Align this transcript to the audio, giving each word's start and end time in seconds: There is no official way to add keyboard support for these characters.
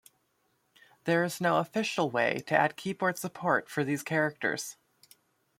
There 1.03 1.23
is 1.23 1.39
no 1.39 1.57
official 1.57 2.09
way 2.09 2.39
to 2.47 2.57
add 2.57 2.75
keyboard 2.75 3.19
support 3.19 3.69
for 3.69 3.83
these 3.83 4.01
characters. 4.01 4.75